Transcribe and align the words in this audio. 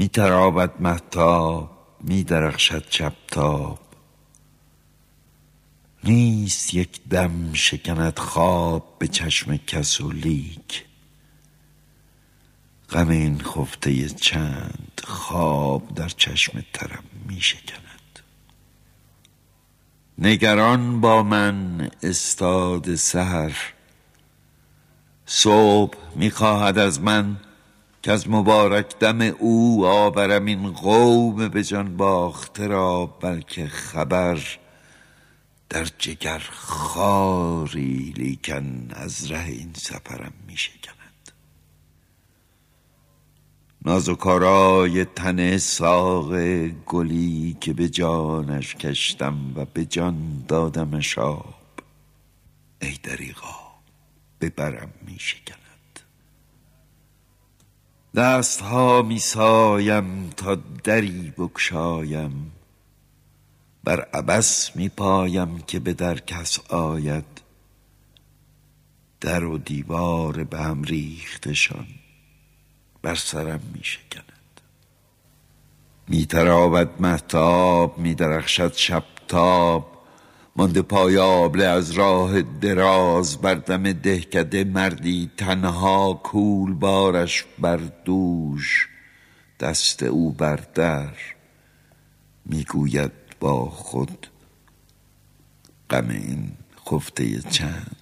می 0.00 0.08
ترابد 0.08 0.80
محتاب 0.80 1.70
می 2.00 2.24
درخشد 2.24 2.88
چپتاب 2.88 3.78
نیست 6.04 6.74
یک 6.74 7.00
دم 7.10 7.52
شکند 7.52 8.18
خواب 8.18 8.96
به 8.98 9.08
چشم 9.08 9.56
کس 9.56 10.00
لیک. 10.00 10.84
غم 12.90 13.08
این 13.08 13.42
خفته 13.42 14.08
چند 14.08 15.00
خواب 15.04 15.94
در 15.94 16.08
چشم 16.08 16.64
ترم 16.72 17.04
می 17.28 17.40
شکند 17.40 18.20
نگران 20.18 21.00
با 21.00 21.22
من 21.22 21.90
استاد 22.02 22.94
سحر. 22.94 23.56
صبح 25.26 25.98
می 26.16 26.30
خواهد 26.30 26.78
از 26.78 27.00
من 27.00 27.36
که 28.02 28.12
از 28.12 28.30
مبارک 28.30 28.98
دم 28.98 29.20
او 29.20 29.86
آورم 29.86 30.44
این 30.44 30.72
قوم 30.72 31.48
به 31.48 31.64
جان 31.64 31.96
باخته 31.96 32.66
را 32.66 33.06
بلکه 33.06 33.68
خبر 33.68 34.58
در 35.68 35.84
جگر 35.98 36.42
خاری 36.50 38.14
لیکن 38.16 38.88
از 38.90 39.30
ره 39.30 39.44
این 39.44 39.72
سفرم 39.74 40.32
می 40.46 40.56
شکند 40.56 41.32
نازکارای 43.84 45.04
تن 45.04 45.58
ساق 45.58 46.38
گلی 46.68 47.56
که 47.60 47.72
به 47.72 47.88
جانش 47.88 48.74
کشتم 48.74 49.52
و 49.56 49.64
به 49.64 49.84
جان 49.84 50.44
دادمش 50.48 51.18
آب 51.18 51.54
ای 52.82 52.94
دریغا 53.02 53.56
به 54.38 54.50
برم 54.50 54.92
می 55.06 55.16
شکند 55.18 55.69
دست 58.14 58.60
ها 58.60 59.02
می 59.02 59.18
سایم 59.18 60.30
تا 60.36 60.54
دری 60.84 61.32
بگشایم. 61.38 62.52
بر 63.84 64.00
عبس 64.00 64.76
می 64.76 64.88
پایم 64.88 65.58
که 65.58 65.78
به 65.80 65.92
در 65.92 66.18
کس 66.18 66.58
آید. 66.70 67.40
در 69.20 69.44
و 69.44 69.58
دیوار 69.58 70.44
به 70.44 70.58
هم 70.58 70.82
ریختشان 70.82 71.86
بر 73.02 73.14
سرم 73.14 73.60
می 73.74 73.84
شکند 73.84 74.60
می 76.08 76.26
تراود 76.26 77.02
محتاب 77.02 77.98
می 77.98 78.14
درخشد 78.14 78.74
شبتاب. 78.74 79.99
مانده 80.56 80.82
پای 80.82 81.18
آبله 81.18 81.64
از 81.64 81.90
راه 81.90 82.42
دراز 82.42 83.40
بر 83.40 83.54
دم 83.54 83.92
دهکده 83.92 84.64
مردی 84.64 85.30
تنها 85.36 86.20
کول 86.22 86.74
بارش 86.74 87.44
بر 87.58 87.76
دوش. 87.76 88.88
دست 89.60 90.02
او 90.02 90.32
بر 90.32 90.56
در 90.74 91.14
می‌گوید 92.44 93.12
با 93.40 93.70
خود 93.70 94.26
غم 95.90 96.08
این 96.08 96.52
خفته 96.90 97.42
چند 97.42 97.96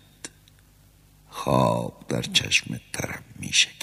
خواب 1.29 2.05
در 2.09 2.23
چشم 2.23 2.81
ترم 2.93 3.23
می 3.37 3.53
شکند 3.53 3.78